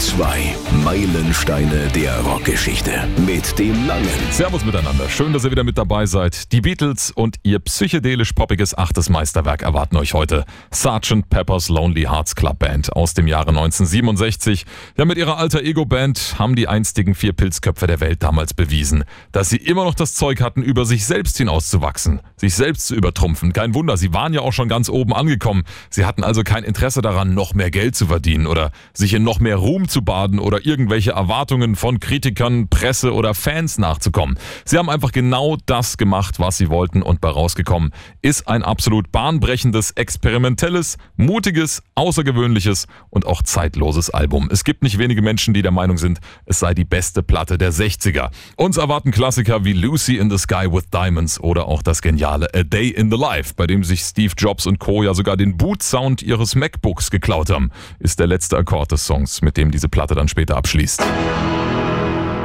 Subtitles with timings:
[0.00, 0.54] 2.
[0.84, 2.92] Meilensteine der Rockgeschichte.
[3.26, 4.08] Mit dem Langen.
[4.30, 5.08] Servus miteinander.
[5.08, 6.52] Schön, dass ihr wieder mit dabei seid.
[6.52, 10.44] Die Beatles und ihr psychedelisch-poppiges achtes Meisterwerk erwarten euch heute.
[10.70, 11.28] Sgt.
[11.28, 14.66] Pepper's Lonely Hearts Club Band aus dem Jahre 1967.
[14.96, 19.02] Ja, mit ihrer alter Ego-Band haben die einstigen vier Pilzköpfe der Welt damals bewiesen,
[19.32, 23.52] dass sie immer noch das Zeug hatten, über sich selbst hinauszuwachsen, sich selbst zu übertrumpfen.
[23.52, 25.64] Kein Wunder, sie waren ja auch schon ganz oben angekommen.
[25.90, 29.40] Sie hatten also kein Interesse daran, noch mehr Geld zu verdienen oder sich in noch
[29.40, 34.38] mehr Ruhm zu baden oder irgendwelche Erwartungen von Kritikern, Presse oder Fans nachzukommen.
[34.64, 39.10] Sie haben einfach genau das gemacht, was sie wollten und bei rausgekommen ist ein absolut
[39.12, 44.48] bahnbrechendes, experimentelles, mutiges, außergewöhnliches und auch zeitloses Album.
[44.50, 47.72] Es gibt nicht wenige Menschen, die der Meinung sind, es sei die beste Platte der
[47.72, 48.30] 60er.
[48.56, 52.62] Uns erwarten Klassiker wie Lucy in the Sky with Diamonds oder auch das geniale A
[52.62, 55.02] Day in the Life, bei dem sich Steve Jobs und Co.
[55.02, 59.56] ja sogar den Boot-Sound ihres MacBooks geklaut haben, ist der letzte Akkord des Songs, mit
[59.56, 61.00] dem diese Platte dann später abschließt.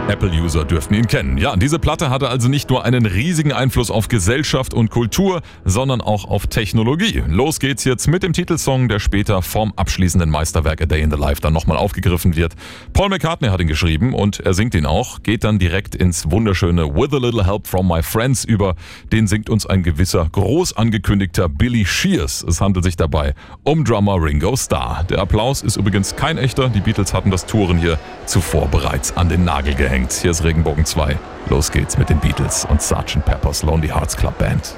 [0.09, 1.37] Apple-User dürften ihn kennen.
[1.37, 6.01] Ja, diese Platte hatte also nicht nur einen riesigen Einfluss auf Gesellschaft und Kultur, sondern
[6.01, 7.23] auch auf Technologie.
[7.27, 11.17] Los geht's jetzt mit dem Titelsong, der später vom abschließenden Meisterwerk A Day in the
[11.17, 12.53] Life dann nochmal aufgegriffen wird.
[12.91, 16.93] Paul McCartney hat ihn geschrieben und er singt ihn auch, geht dann direkt ins wunderschöne
[16.93, 18.75] With a Little Help from My Friends über.
[19.13, 22.43] Den singt uns ein gewisser groß angekündigter Billy Shears.
[22.43, 25.05] Es handelt sich dabei um Drummer Ringo Starr.
[25.09, 26.67] Der Applaus ist übrigens kein echter.
[26.67, 30.11] Die Beatles hatten das Touren hier zuvor bereits an den Nagel gehängt hängt.
[30.11, 31.19] Hier ist Regenbogen 2.
[31.49, 33.23] Los geht's mit den Beatles und Sgt.
[33.23, 34.73] Pepper's Lonely Hearts Club Band.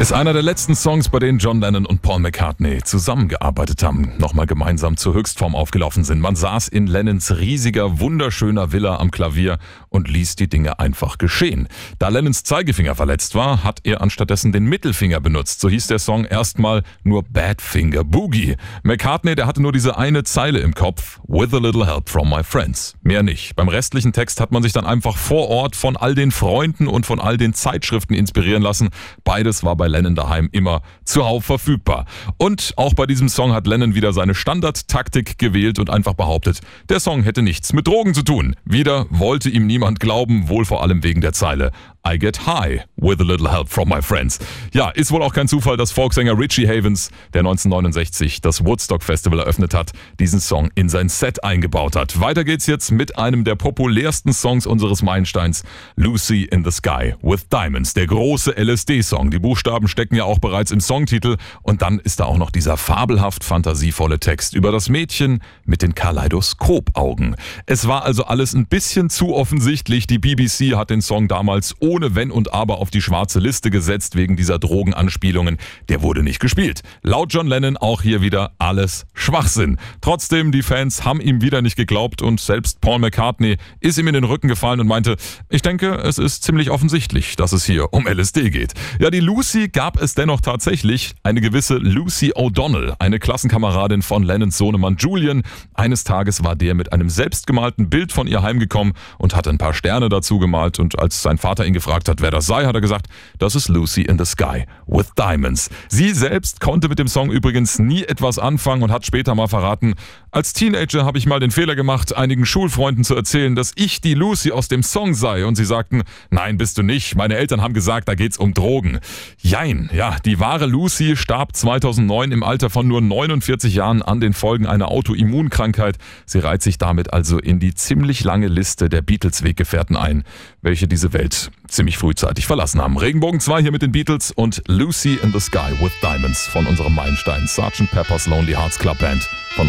[0.00, 4.46] Ist einer der letzten Songs, bei denen John Lennon und Paul McCartney zusammengearbeitet haben, nochmal
[4.46, 6.20] gemeinsam zur Höchstform aufgelaufen sind.
[6.20, 9.58] Man saß in Lennons riesiger, wunderschöner Villa am Klavier
[9.88, 11.66] und ließ die Dinge einfach geschehen.
[11.98, 15.60] Da Lennons Zeigefinger verletzt war, hat er anstattdessen den Mittelfinger benutzt.
[15.60, 18.54] So hieß der Song erstmal nur Badfinger Boogie.
[18.84, 22.44] McCartney, der hatte nur diese eine Zeile im Kopf, With a little help from my
[22.44, 22.94] friends.
[23.02, 23.56] Mehr nicht.
[23.56, 27.04] Beim restlichen Text hat man sich dann einfach vor Ort von all den Freunden und
[27.04, 28.90] von all den Zeitschriften inspirieren lassen.
[29.24, 32.06] Beides war bei Lennon daheim immer zuhauf verfügbar.
[32.36, 37.00] Und auch bei diesem Song hat Lennon wieder seine Standardtaktik gewählt und einfach behauptet, der
[37.00, 38.54] Song hätte nichts mit Drogen zu tun.
[38.64, 41.72] Wieder wollte ihm niemand glauben, wohl vor allem wegen der Zeile
[42.08, 44.38] I get high with a little help from my friends.
[44.72, 49.40] Ja, ist wohl auch kein Zufall, dass Folksänger Richie Havens, der 1969 das Woodstock Festival
[49.40, 52.18] eröffnet hat, diesen Song in sein Set eingebaut hat.
[52.18, 55.64] Weiter geht's jetzt mit einem der populärsten Songs unseres Meilensteins,
[55.96, 59.30] Lucy in the Sky with Diamonds, der große LSD-Song.
[59.30, 62.78] Die Buchstaben stecken ja auch bereits im Songtitel und dann ist da auch noch dieser
[62.78, 67.36] fabelhaft fantasievolle Text über das Mädchen mit den Kaleidoskopaugen.
[67.66, 70.06] Es war also alles ein bisschen zu offensichtlich.
[70.06, 73.70] Die BBC hat den Song damals ohne ohne Wenn und Aber auf die schwarze Liste
[73.70, 75.56] gesetzt wegen dieser Drogenanspielungen.
[75.88, 76.82] Der wurde nicht gespielt.
[77.02, 79.78] Laut John Lennon auch hier wieder alles Schwachsinn.
[80.00, 84.14] Trotzdem, die Fans haben ihm wieder nicht geglaubt und selbst Paul McCartney ist ihm in
[84.14, 85.16] den Rücken gefallen und meinte,
[85.48, 88.74] ich denke, es ist ziemlich offensichtlich, dass es hier um LSD geht.
[89.00, 91.16] Ja, die Lucy gab es dennoch tatsächlich.
[91.24, 95.42] Eine gewisse Lucy O'Donnell, eine Klassenkameradin von Lennons Sohnemann Julian.
[95.74, 99.74] Eines Tages war der mit einem selbstgemalten Bild von ihr heimgekommen und hatte ein paar
[99.74, 102.74] Sterne dazu gemalt und als sein Vater ihn gefragt gefragt hat, wer das sei, hat
[102.74, 103.06] er gesagt,
[103.38, 105.70] das ist Lucy in the Sky with Diamonds.
[105.88, 109.94] Sie selbst konnte mit dem Song übrigens nie etwas anfangen und hat später mal verraten,
[110.30, 114.14] als Teenager habe ich mal den Fehler gemacht, einigen Schulfreunden zu erzählen, dass ich die
[114.14, 117.16] Lucy aus dem Song sei und sie sagten, nein, bist du nicht.
[117.16, 119.00] Meine Eltern haben gesagt, da geht's um Drogen.
[119.40, 124.34] Jein, ja, die wahre Lucy starb 2009 im Alter von nur 49 Jahren an den
[124.34, 125.96] Folgen einer Autoimmunkrankheit.
[126.26, 130.24] Sie reiht sich damit also in die ziemlich lange Liste der Beatles-Weggefährten ein,
[130.60, 132.96] welche diese Welt ziemlich frühzeitig verlassen haben.
[132.96, 136.94] Regenbogen 2 hier mit den Beatles und Lucy in the Sky with Diamonds von unserem
[136.94, 137.90] Meilenstein Sgt.
[137.90, 139.68] Pepper's Lonely Hearts Club Band von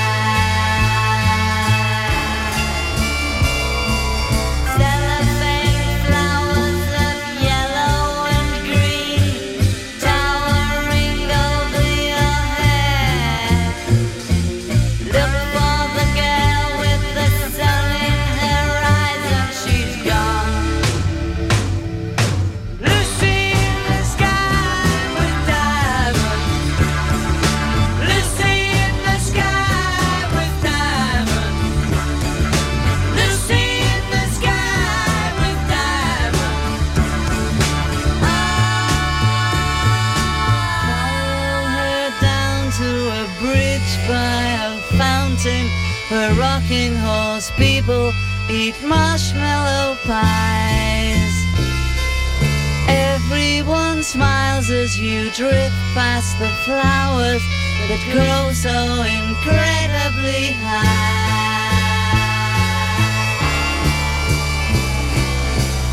[54.91, 57.41] As you drift past the flowers
[57.87, 61.31] that grow so incredibly high.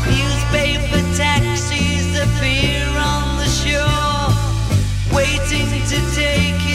[0.05, 4.35] Newspaper taxis appear on the shore,
[5.15, 6.68] waiting to take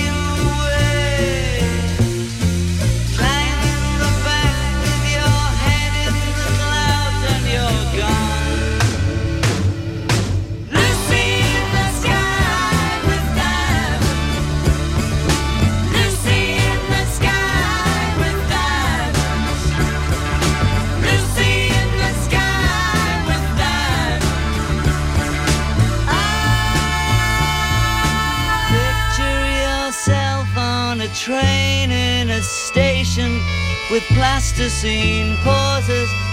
[34.24, 36.23] plasticine pauses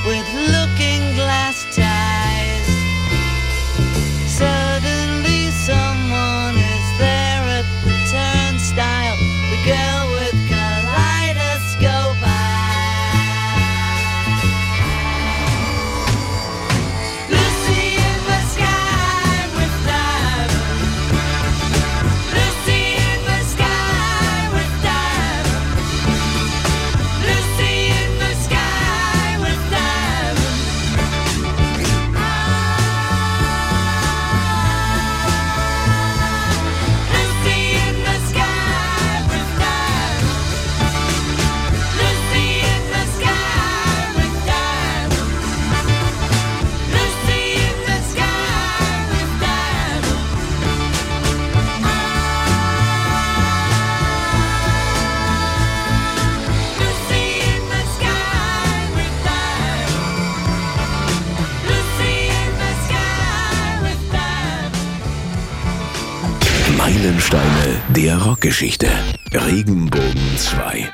[68.61, 68.89] der Rockgeschichte.
[69.33, 70.87] Regenbogen 2.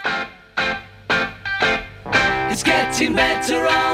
[2.49, 3.86] It's getting better all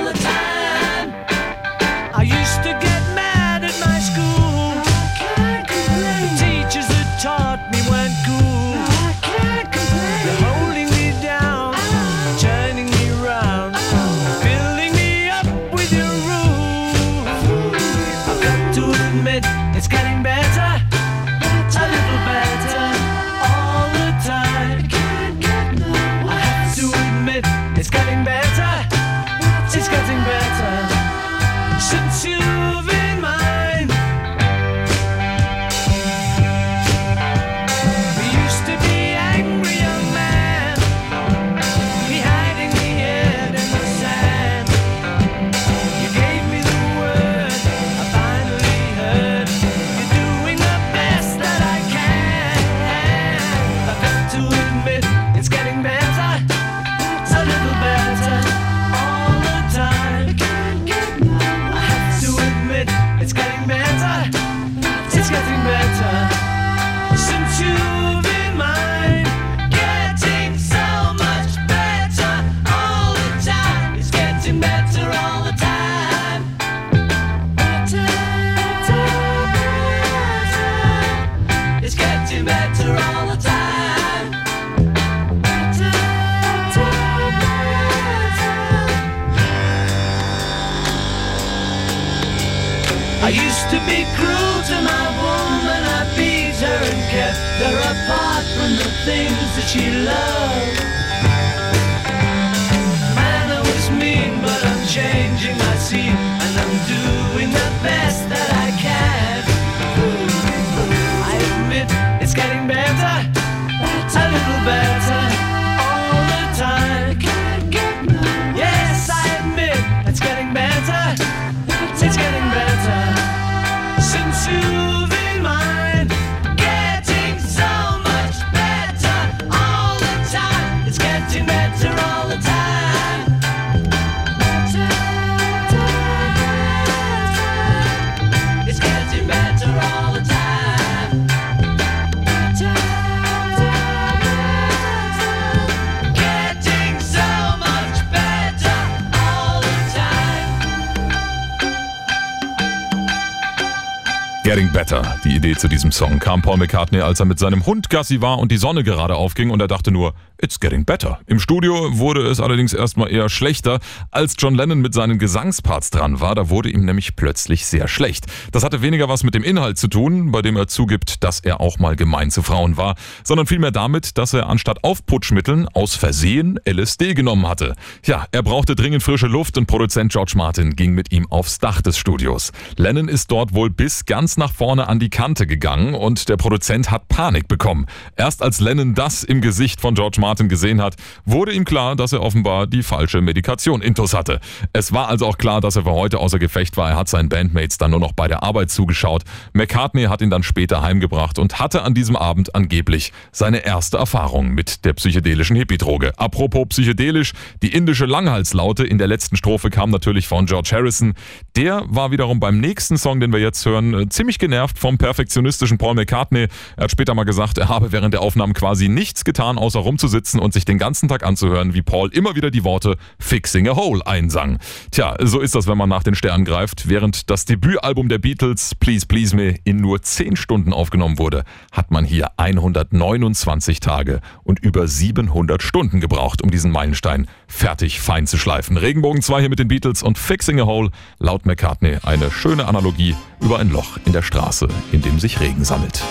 [154.83, 155.17] Better.
[155.23, 158.37] Die Idee zu diesem Song kam Paul McCartney, als er mit seinem Hund Gassi war
[158.39, 160.13] und die Sonne gerade aufging und er dachte nur,
[160.43, 161.19] it's getting better.
[161.25, 163.79] Im Studio wurde es allerdings erstmal eher schlechter,
[164.11, 166.35] als John Lennon mit seinen Gesangsparts dran war.
[166.35, 168.25] Da wurde ihm nämlich plötzlich sehr schlecht.
[168.51, 171.61] Das hatte weniger was mit dem Inhalt zu tun, bei dem er zugibt, dass er
[171.61, 176.59] auch mal gemein zu Frauen war, sondern vielmehr damit, dass er anstatt Aufputschmitteln aus Versehen
[176.69, 177.75] LSD genommen hatte.
[178.05, 181.81] Ja, er brauchte dringend frische Luft und Produzent George Martin ging mit ihm aufs Dach
[181.81, 182.51] des Studios.
[182.75, 186.91] Lennon ist dort wohl bis ganz nach vorne an die Kante gegangen und der Produzent
[186.91, 187.85] hat Panik bekommen.
[188.17, 192.13] Erst als Lennon das im Gesicht von George Martin gesehen hat, wurde ihm klar, dass
[192.13, 194.39] er offenbar die falsche Medikation intus hatte.
[194.73, 196.89] Es war also auch klar, dass er für heute außer Gefecht war.
[196.89, 199.23] Er hat seinen Bandmates dann nur noch bei der Arbeit zugeschaut.
[199.53, 204.49] McCartney hat ihn dann später heimgebracht und hatte an diesem Abend angeblich seine erste Erfahrung
[204.49, 206.13] mit der psychedelischen Hippie-Droge.
[206.17, 211.13] Apropos psychedelisch, die indische Langhalslaute in der letzten Strophe kam natürlich von George Harrison.
[211.55, 215.77] Der war wiederum beim nächsten Song, den wir jetzt hören, äh, ziemlich genervt vom perfektionistischen
[215.77, 216.47] Paul McCartney.
[216.77, 220.22] Er hat später mal gesagt, er habe während der Aufnahmen quasi nichts getan, außer rumzusitzen
[220.39, 224.05] und sich den ganzen Tag anzuhören, wie Paul immer wieder die Worte Fixing a Hole
[224.05, 224.59] einsang.
[224.91, 226.87] Tja, so ist das, wenn man nach den Sternen greift.
[226.87, 231.91] Während das Debütalbum der Beatles, Please Please Me, in nur 10 Stunden aufgenommen wurde, hat
[231.91, 238.37] man hier 129 Tage und über 700 Stunden gebraucht, um diesen Meilenstein fertig fein zu
[238.37, 238.77] schleifen.
[238.77, 240.89] Regenbogen 2 hier mit den Beatles und Fixing a Hole,
[241.19, 245.65] laut McCartney eine schöne Analogie über ein Loch in der Straße, in dem sich Regen
[245.65, 246.03] sammelt.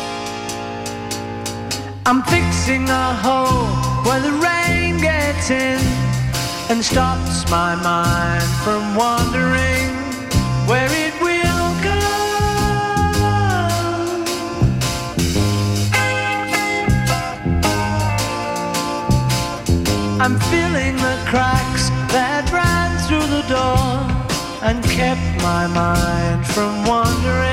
[2.04, 3.66] I'm fixing a hole
[4.04, 5.78] where the rain gets in
[6.68, 9.88] and stops my mind from wandering
[10.66, 12.02] where it will go.
[20.20, 24.02] I'm filling the cracks that ran through the door
[24.68, 27.51] and kept my mind from wandering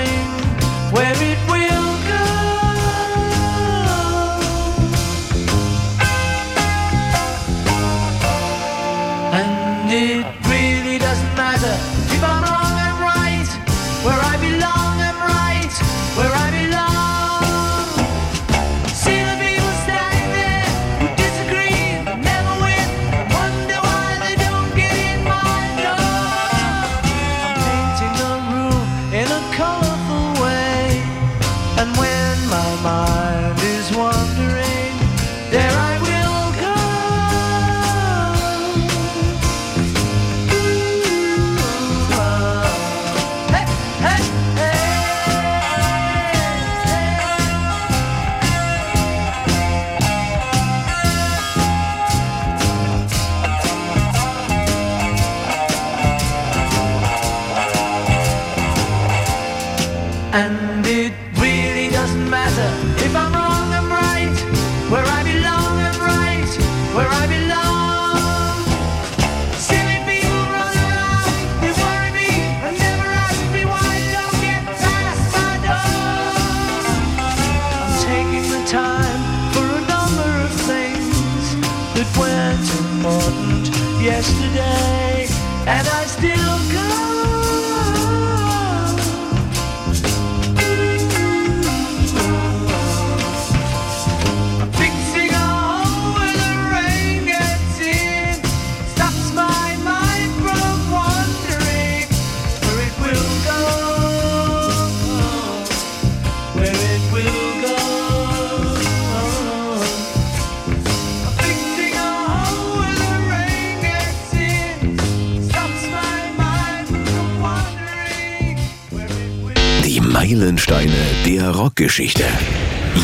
[120.29, 120.93] Meilensteine
[121.25, 122.23] der Rockgeschichte.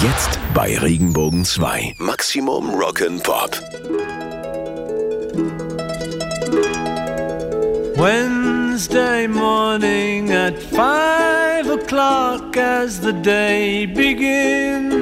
[0.04, 1.96] Jetzt bei Regenbogen 2.
[1.98, 3.60] Maximum Rock'n'Pop.
[7.98, 14.94] Wednesday morning at five o'clock as the day begins.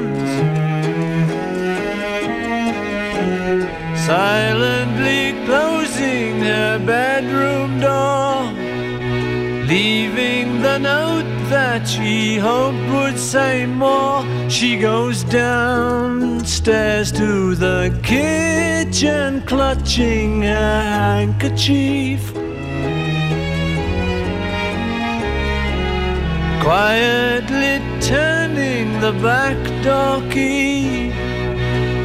[4.06, 8.43] Silently closing her bedroom door,
[9.74, 14.22] leaving the note that she hoped would say more.
[14.48, 22.22] She goes downstairs to the kitchen, clutching her handkerchief.
[26.66, 31.12] Quietly turning the back door key.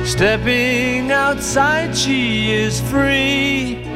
[0.07, 3.88] Stepping outside, she is free.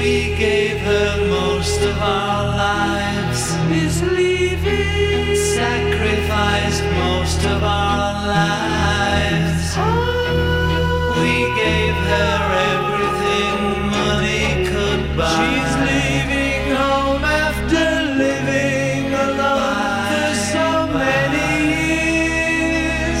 [0.00, 3.52] We gave her most of our lives.
[3.70, 5.36] Is leaving.
[5.36, 9.74] Sacrificed most of our lives.
[9.76, 11.20] Oh.
[11.20, 11.34] We
[11.64, 12.38] gave her
[12.72, 13.58] everything
[13.98, 15.36] money could buy.
[15.36, 17.84] She's leaving home after
[18.24, 23.20] living alone for so many years.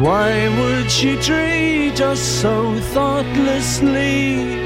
[0.00, 4.56] Why would she treat us so thoughtlessly?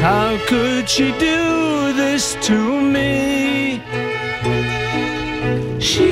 [0.00, 3.82] How could she do this to me?
[5.78, 6.08] She.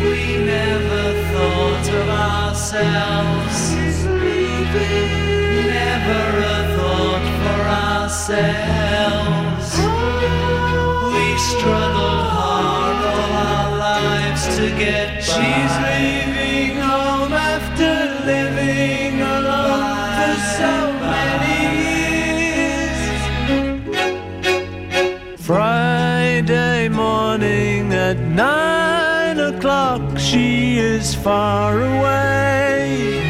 [0.00, 3.74] We never thought of ourselves.
[5.74, 7.62] Never a thought for
[7.98, 9.70] ourselves.
[11.12, 11.95] We struggled
[14.70, 15.22] get by.
[15.22, 17.92] She's leaving home after
[18.26, 20.74] living alone for so
[21.12, 21.58] many
[22.66, 23.00] years.
[25.40, 33.22] Friday morning at nine o'clock, she is far away.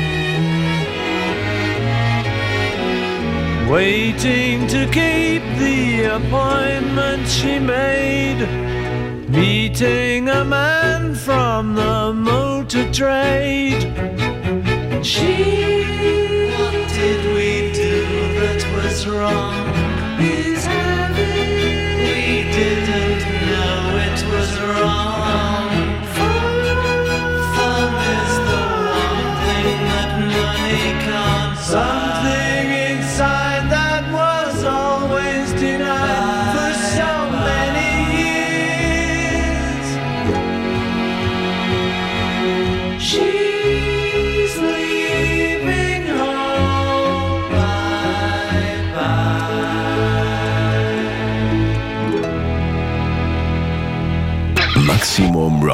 [3.69, 8.66] Waiting to keep the appointment she made.
[9.37, 13.83] Meeting a man from the motor trade.
[15.05, 15.85] She.
[16.57, 18.01] What did we do
[18.41, 19.55] that was wrong?
[20.19, 21.99] Is having.
[22.01, 25.69] We didn't know it was wrong.
[26.17, 26.55] Fun
[28.17, 28.63] is the
[29.05, 32.06] one thing that money can't Something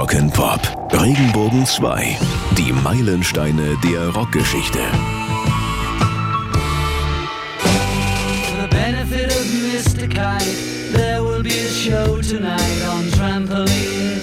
[0.03, 0.61] Rock'n'Pop.
[0.93, 2.17] Regenbogen 2.
[2.59, 4.81] Die Meilensteine der Rockgeschichte.
[7.61, 10.09] For the benefit of Mr.
[10.09, 14.19] Kite, there will be a show tonight on trampoline.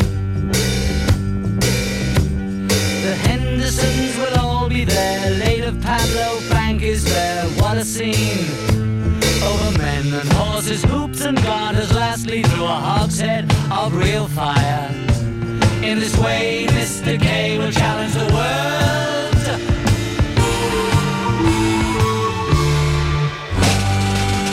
[3.02, 7.46] The Hendersons will all be there later Pablo Bank is there.
[7.62, 8.50] What a scene!
[9.48, 15.09] Over men and horses, hoops and garters, lastly through a hogshead of real fire.
[15.90, 17.20] In this way, Mr.
[17.20, 19.34] K will challenge the world.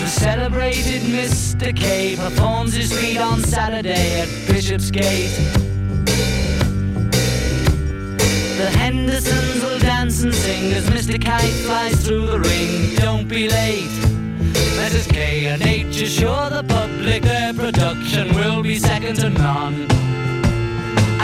[0.00, 1.76] The celebrated Mr.
[1.76, 5.28] K performs his feat on Saturday at Bishopsgate.
[8.56, 11.22] The Hendersons will dance and sing as Mr.
[11.22, 12.96] Kite flies through the ring.
[12.96, 13.90] Don't be late.
[14.80, 15.06] Mrs.
[15.12, 19.86] K and H assure the public their production will be second to none.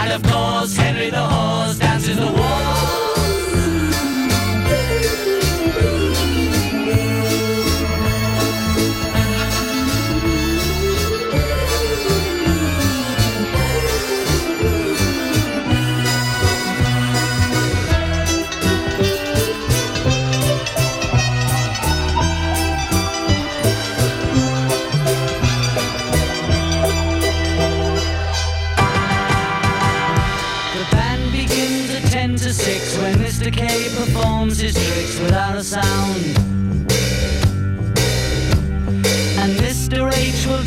[0.03, 3.02] And of course, Henry the Horse dances the waltz.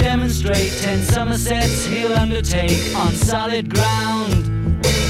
[0.06, 4.44] Demonstrate 10 Somersets he'll undertake on solid ground.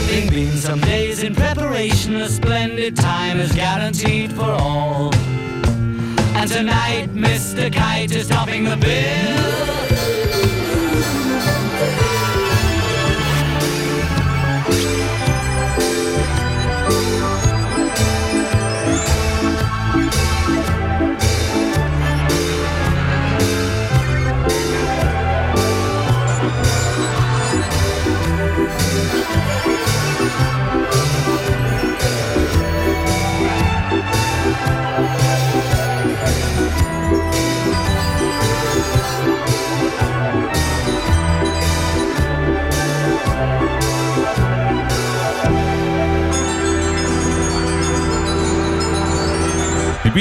[0.07, 5.13] Bing been some days in preparation, a splendid time is guaranteed for all.
[6.37, 7.69] And tonight, Mr.
[7.73, 10.34] Kite is topping the bill.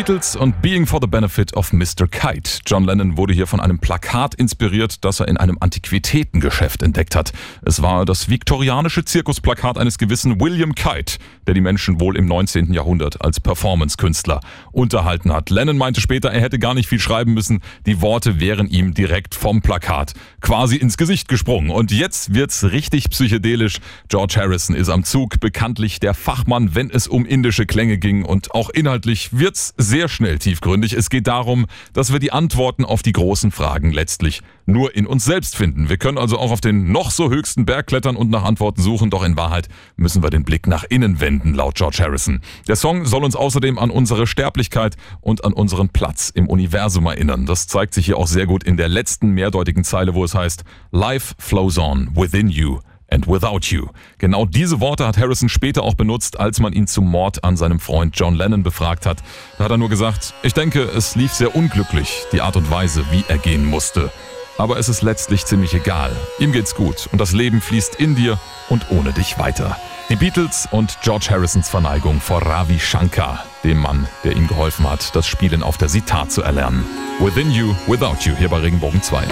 [0.06, 2.06] Beatles und Being for the Benefit of Mr.
[2.06, 2.60] Kite.
[2.66, 7.32] John Lennon wurde hier von einem Plakat inspiriert, das er in einem Antiquitätengeschäft entdeckt hat.
[7.62, 12.74] Es war das viktorianische Zirkusplakat eines gewissen William Kite, der die Menschen wohl im 19.
[12.74, 14.40] Jahrhundert als Performance-Künstler
[14.72, 15.48] unterhalten hat.
[15.48, 17.62] Lennon meinte später, er hätte gar nicht viel schreiben müssen.
[17.86, 20.12] Die Worte wären ihm direkt vom Plakat
[20.44, 21.70] quasi ins Gesicht gesprungen.
[21.70, 23.78] Und jetzt wird's richtig psychedelisch.
[24.08, 28.26] George Harrison ist am Zug, bekanntlich der Fachmann, wenn es um indische Klänge ging.
[28.26, 30.92] Und auch inhaltlich wird's sehr schnell tiefgründig.
[30.92, 35.24] Es geht darum, dass wir die Antworten auf die großen Fragen letztlich nur in uns
[35.24, 35.88] selbst finden.
[35.88, 39.10] Wir können also auch auf den noch so höchsten Berg klettern und nach Antworten suchen,
[39.10, 42.40] doch in Wahrheit müssen wir den Blick nach innen wenden, laut George Harrison.
[42.68, 47.46] Der Song soll uns außerdem an unsere Sterblichkeit und an unseren Platz im Universum erinnern.
[47.46, 50.64] Das zeigt sich hier auch sehr gut in der letzten mehrdeutigen Zeile, wo es heißt,
[50.90, 52.78] Life flows on within you.
[53.10, 53.88] And without you.
[54.18, 57.78] Genau diese Worte hat Harrison später auch benutzt, als man ihn zum Mord an seinem
[57.78, 59.22] Freund John Lennon befragt hat.
[59.58, 63.04] Da hat er nur gesagt, ich denke, es lief sehr unglücklich, die Art und Weise,
[63.12, 64.10] wie er gehen musste.
[64.56, 66.14] Aber es ist letztlich ziemlich egal.
[66.38, 68.38] Ihm geht's gut und das Leben fließt in dir
[68.68, 69.76] und ohne dich weiter.
[70.08, 75.16] Die Beatles und George Harrisons Verneigung vor Ravi Shankar, dem Mann, der ihm geholfen hat,
[75.16, 76.84] das Spielen auf der Sitar zu erlernen.
[77.20, 79.26] Within You, Without You, hier bei Regenbogen 2.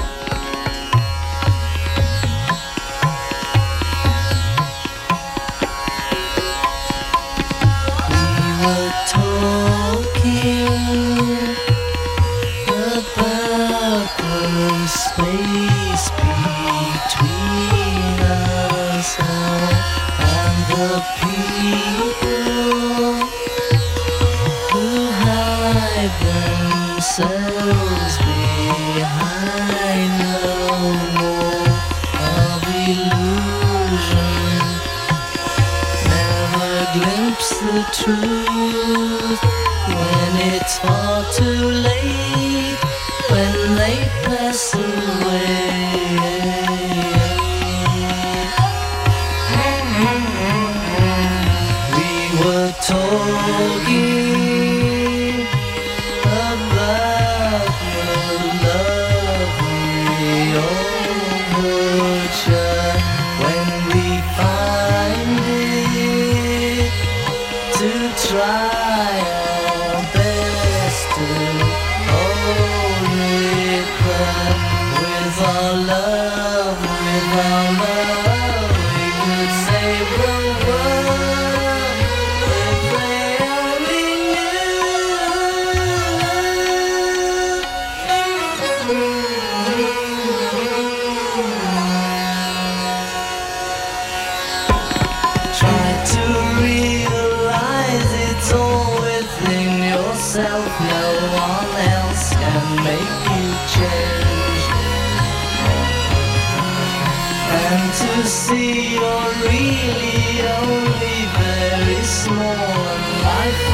[108.53, 113.65] See you're really only very small, and life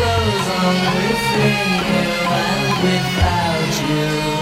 [0.62, 2.06] on within you
[2.46, 4.37] and without you.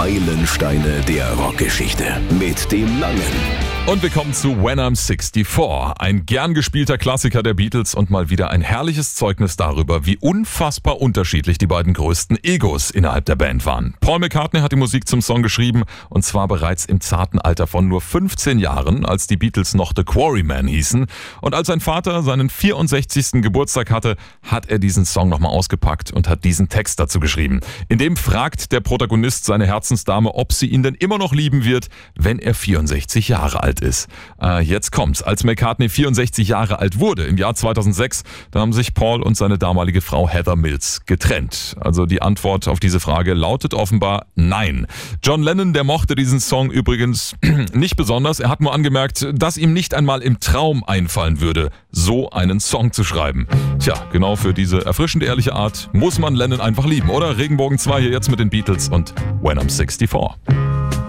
[0.00, 2.22] Meilensteine der Rockgeschichte.
[2.38, 3.69] Mit dem Langen.
[3.86, 8.30] Und wir kommen zu When I'm 64, ein gern gespielter Klassiker der Beatles und mal
[8.30, 13.66] wieder ein herrliches Zeugnis darüber, wie unfassbar unterschiedlich die beiden größten Egos innerhalb der Band
[13.66, 13.94] waren.
[14.00, 17.88] Paul McCartney hat die Musik zum Song geschrieben und zwar bereits im zarten Alter von
[17.88, 21.06] nur 15 Jahren, als die Beatles noch The Quarrymen hießen.
[21.40, 23.42] Und als sein Vater seinen 64.
[23.42, 27.60] Geburtstag hatte, hat er diesen Song nochmal ausgepackt und hat diesen Text dazu geschrieben.
[27.88, 31.88] In dem fragt der Protagonist seine Herzensdame, ob sie ihn denn immer noch lieben wird,
[32.14, 34.08] wenn er 64 Jahre alt ist.
[34.42, 35.22] Äh, jetzt kommt's.
[35.22, 39.56] Als McCartney 64 Jahre alt wurde, im Jahr 2006, da haben sich Paul und seine
[39.56, 41.76] damalige Frau Heather Mills getrennt.
[41.80, 44.88] Also die Antwort auf diese Frage lautet offenbar nein.
[45.22, 47.36] John Lennon, der mochte diesen Song übrigens
[47.72, 48.40] nicht besonders.
[48.40, 52.92] Er hat nur angemerkt, dass ihm nicht einmal im Traum einfallen würde, so einen Song
[52.92, 53.46] zu schreiben.
[53.78, 57.38] Tja, genau für diese erfrischend ehrliche Art muss man Lennon einfach lieben, oder?
[57.38, 60.99] Regenbogen 2 hier jetzt mit den Beatles und When I'm 64.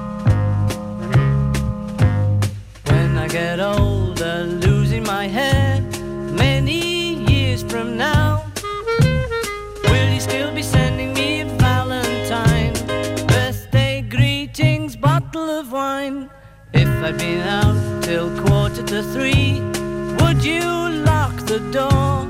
[16.73, 19.59] If I'd been out till quarter to three,
[20.19, 20.61] would you
[21.03, 22.27] lock the door?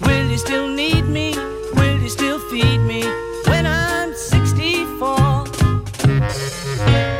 [0.00, 1.34] Will you still need me?
[1.74, 3.02] Will you still feed me
[3.46, 7.11] when I'm 64?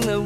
[0.00, 0.20] The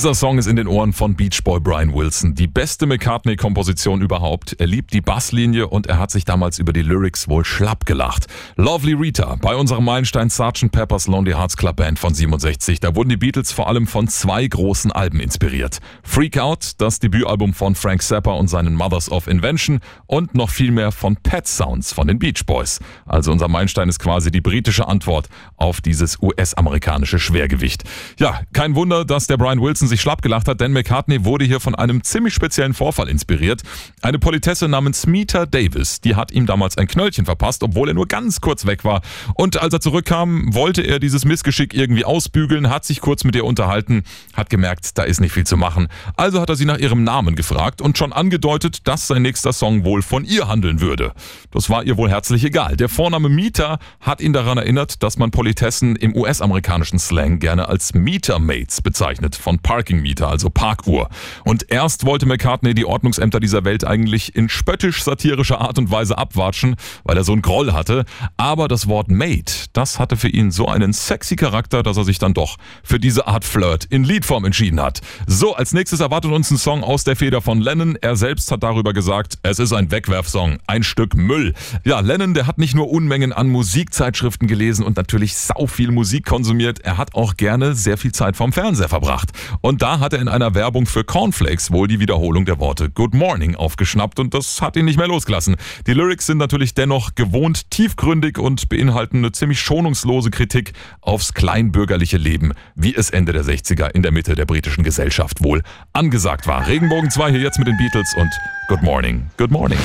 [0.00, 2.34] Dieser Song ist in den Ohren von Beach Boy Brian Wilson.
[2.34, 4.58] Die beste McCartney-Komposition überhaupt.
[4.58, 8.26] Er liebt die Basslinie und er hat sich damals über die Lyrics wohl schlapp gelacht.
[8.56, 10.72] Lovely Rita bei unserem Meilenstein Sgt.
[10.72, 12.80] Pepper's Lonely Hearts Club Band von 67.
[12.80, 15.80] Da wurden die Beatles vor allem von zwei großen Alben inspiriert.
[16.02, 20.70] Freak Out, das Debütalbum von Frank Zappa und seinen Mothers of Invention und noch viel
[20.70, 22.80] mehr von Pet Sounds von den Beach Boys.
[23.04, 25.28] Also unser Meilenstein ist quasi die britische Antwort
[25.58, 27.84] auf dieses US-amerikanische Schwergewicht.
[28.18, 31.60] Ja, kein Wunder, dass der Brian Wilson sich schlapp gelacht hat, denn McCartney wurde hier
[31.60, 33.62] von einem ziemlich speziellen Vorfall inspiriert.
[34.00, 38.08] Eine Politesse namens Meeta Davis, die hat ihm damals ein Knöllchen verpasst, obwohl er nur
[38.08, 39.02] ganz kurz weg war.
[39.34, 43.44] Und als er zurückkam, wollte er dieses Missgeschick irgendwie ausbügeln, hat sich kurz mit ihr
[43.44, 45.88] unterhalten, hat gemerkt, da ist nicht viel zu machen.
[46.16, 49.84] Also hat er sie nach ihrem Namen gefragt und schon angedeutet, dass sein nächster Song
[49.84, 51.12] wohl von ihr handeln würde.
[51.50, 52.76] Das war ihr wohl herzlich egal.
[52.76, 57.94] Der Vorname Meeta hat ihn daran erinnert, dass man Politessen im US-amerikanischen Slang gerne als
[57.94, 59.36] Meter Mates bezeichnet.
[59.36, 61.08] Von Parking Meter, also Parkuhr.
[61.42, 66.76] Und erst wollte McCartney die Ordnungsämter dieser Welt eigentlich in spöttisch-satirischer Art und Weise abwatschen,
[67.02, 68.04] weil er so einen Groll hatte.
[68.36, 72.18] Aber das Wort Mate, das hatte für ihn so einen sexy Charakter, dass er sich
[72.18, 75.00] dann doch für diese Art Flirt in Liedform entschieden hat.
[75.26, 77.96] So, als nächstes erwartet uns ein Song aus der Feder von Lennon.
[78.02, 81.54] Er selbst hat darüber gesagt, es ist ein Wegwerfsong, ein Stück Müll.
[81.84, 86.26] Ja, Lennon, der hat nicht nur Unmengen an Musikzeitschriften gelesen und natürlich sau viel Musik
[86.26, 89.30] konsumiert, er hat auch gerne sehr viel Zeit vorm Fernseher verbracht.
[89.62, 93.14] Und da hat er in einer Werbung für Cornflakes wohl die Wiederholung der Worte Good
[93.14, 95.56] Morning aufgeschnappt und das hat ihn nicht mehr losgelassen.
[95.86, 102.16] Die Lyrics sind natürlich dennoch gewohnt tiefgründig und beinhalten eine ziemlich schonungslose Kritik aufs kleinbürgerliche
[102.16, 105.62] Leben, wie es Ende der 60er in der Mitte der britischen Gesellschaft wohl
[105.92, 106.66] angesagt war.
[106.66, 108.30] Regenbogen 2 hier jetzt mit den Beatles und
[108.68, 109.78] Good Morning, Good Morning.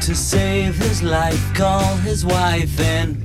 [0.00, 3.22] To save his life, call his wife in.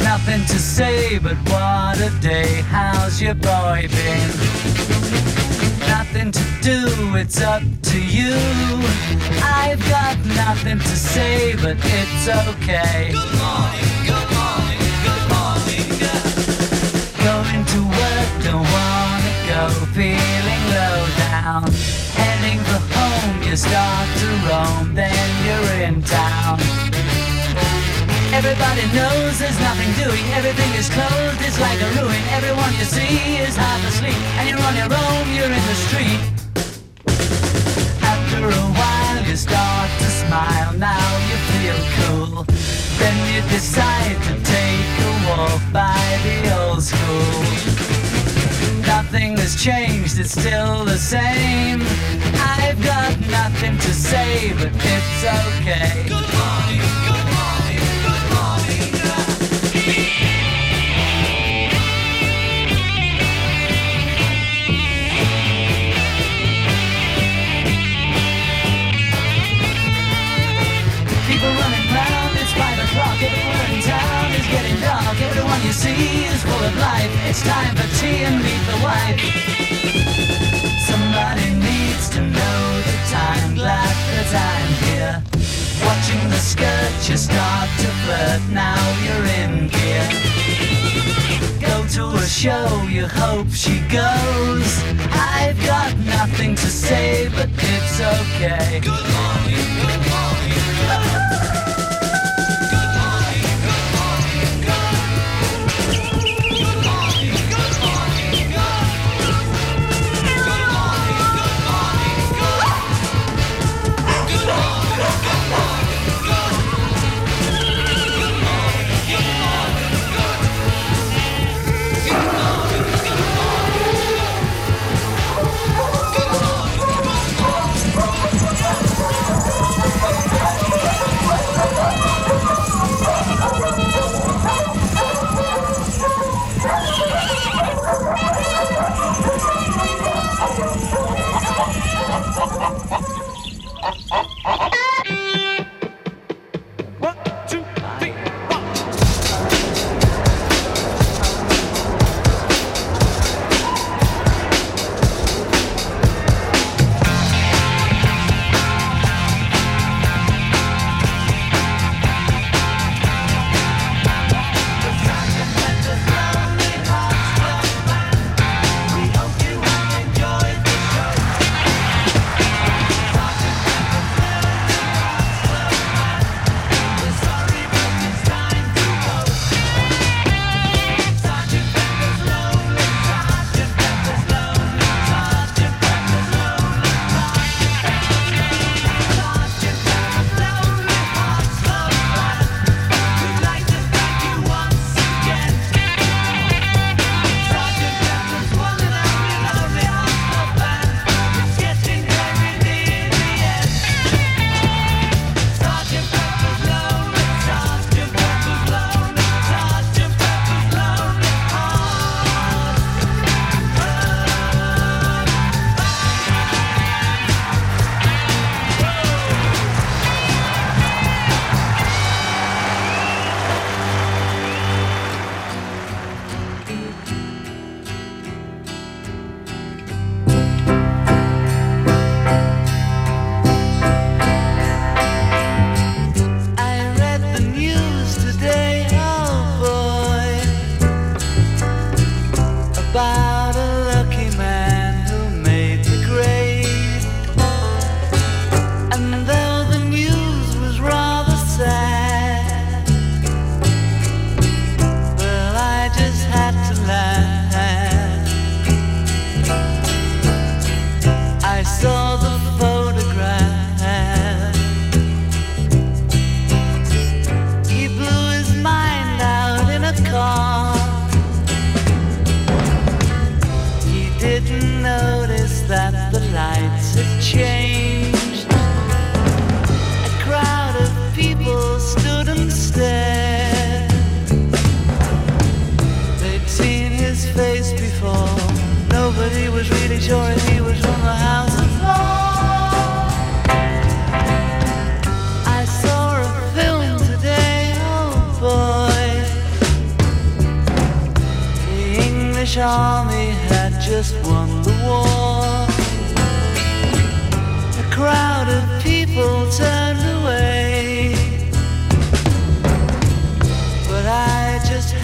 [0.00, 4.28] Nothing to say, but what a day, how's your boy been?
[5.88, 8.34] Nothing to do, it's up to you.
[9.42, 13.10] I've got nothing to say, but it's okay.
[13.10, 15.86] Good morning, good morning, good morning.
[17.26, 22.31] Going to work, don't wanna go, feeling low down.
[22.96, 26.58] Home, you start to roam, then you're in town.
[28.32, 32.22] Everybody knows there's nothing doing, everything is closed, it's like a ruin.
[32.32, 36.22] Everyone you see is half asleep, and you're on your own, you're in the street.
[38.02, 42.44] After a while, you start to smile, now you feel cool.
[42.98, 47.42] Then you decide to take a walk by the old school.
[48.86, 51.80] Nothing has changed, it's still the same.
[52.84, 56.02] Got nothing to say, but it's okay.
[56.08, 58.82] Good morning, good morning, good morning.
[71.28, 75.20] People running round, it's five o'clock, everywhere in town is getting dark.
[75.20, 77.12] Everyone you see is full of life.
[77.28, 79.51] It's time for tea and meet the wife.
[80.92, 85.22] Somebody needs to know the time, glad that I'm here.
[85.86, 90.06] Watching the skirt, you start to flirt, now you're in gear.
[91.66, 94.70] Go to a show, you hope she goes.
[95.12, 98.80] I've got nothing to say, but it's okay.
[98.80, 100.11] Good morning.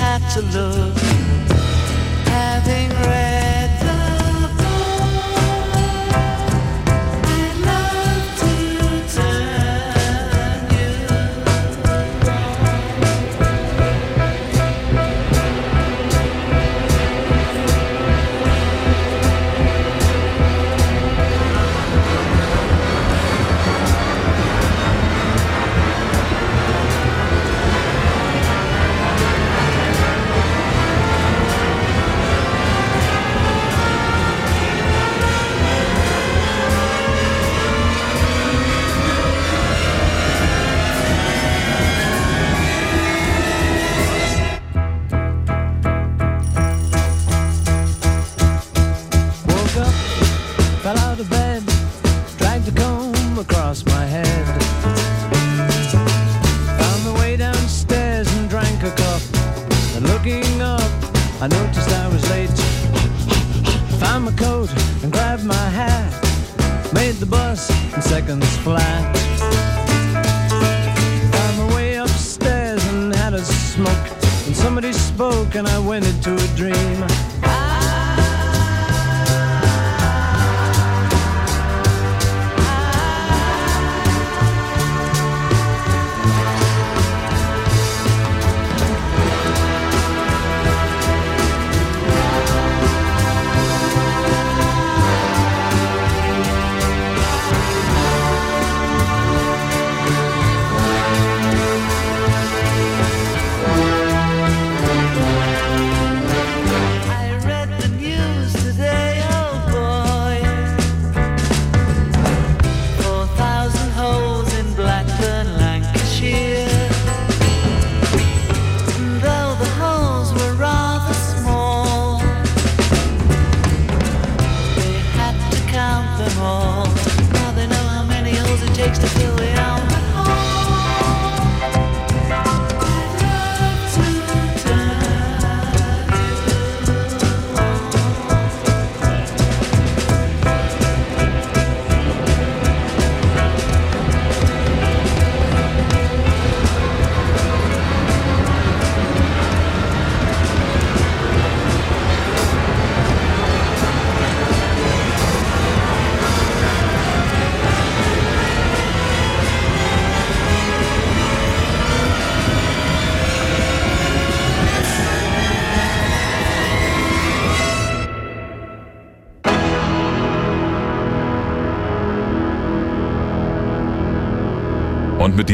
[0.00, 0.96] I just had to look,
[2.26, 3.27] having read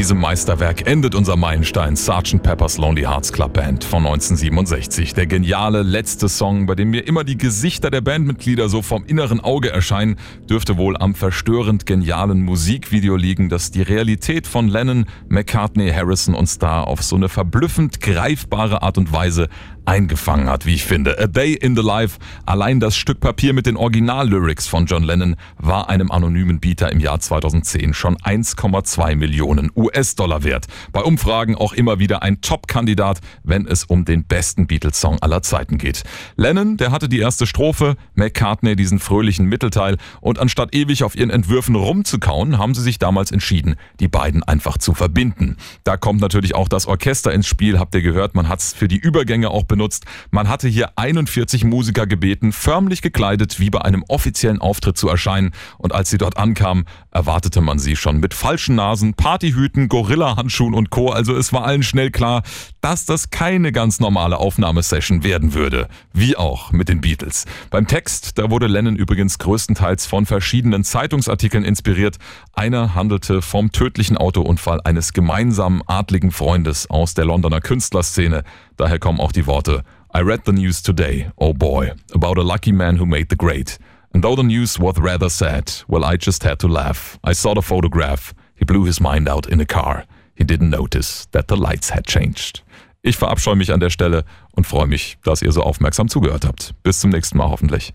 [0.05, 2.43] diesem Meisterwerk endet unser Meilenstein Sgt.
[2.43, 5.15] Pepper's Lonely Hearts Club Band von 1967.
[5.15, 9.39] Der geniale letzte Song, bei dem mir immer die Gesichter der Bandmitglieder so vom inneren
[9.39, 15.91] Auge erscheinen, dürfte wohl am verstörend genialen Musikvideo liegen, das die Realität von Lennon, McCartney,
[15.91, 19.49] Harrison und Starr auf so eine verblüffend greifbare Art und Weise
[19.85, 21.19] eingefangen hat, wie ich finde.
[21.19, 25.35] A Day in the Life, allein das Stück Papier mit den Originallyrics von John Lennon
[25.57, 30.67] war einem anonymen Bieter im Jahr 2010 schon 1,2 Millionen US-Dollar wert.
[30.91, 35.77] Bei Umfragen auch immer wieder ein Top-Kandidat, wenn es um den besten Beatles-Song aller Zeiten
[35.77, 36.03] geht.
[36.35, 41.29] Lennon, der hatte die erste Strophe, McCartney diesen fröhlichen Mittelteil und anstatt ewig auf ihren
[41.29, 45.57] Entwürfen rumzukauen, haben sie sich damals entschieden, die beiden einfach zu verbinden.
[45.83, 48.87] Da kommt natürlich auch das Orchester ins Spiel, habt ihr gehört, man hat es für
[48.87, 50.05] die Übergänge auch benutzt.
[50.31, 55.51] Man hatte hier 41 Musiker gebeten, förmlich gekleidet wie bei einem offiziellen Auftritt zu erscheinen
[55.77, 60.91] und als sie dort ankamen, erwartete man sie schon mit falschen Nasen, Partyhüten, Gorilla-Handschuhen und
[60.91, 61.09] Co.
[61.09, 62.43] Also es war allen schnell klar,
[62.79, 65.89] dass das keine ganz normale Aufnahmesession werden würde.
[66.13, 67.43] Wie auch mit den Beatles.
[67.69, 72.17] Beim Text, da wurde Lennon übrigens größtenteils von verschiedenen Zeitungsartikeln inspiriert.
[72.53, 78.43] Einer handelte vom tödlichen Autounfall eines gemeinsamen adligen Freundes aus der Londoner Künstlerszene.
[78.77, 79.83] Daher kommen auch die Worte
[80.15, 83.73] I read the news today, oh boy, about a lucky man who made the grade.
[84.13, 87.19] And though the news was rather sad, well, I just had to laugh.
[87.21, 88.33] I saw the photograph.
[88.55, 90.05] He blew his mind out in a car.
[90.33, 92.63] He didn't notice that the lights had changed.
[93.03, 94.23] Ich verabscheue mich an der Stelle
[94.53, 96.73] und freue mich, dass ihr so aufmerksam zugehört habt.
[96.81, 97.93] Bis zum nächsten Mal hoffentlich.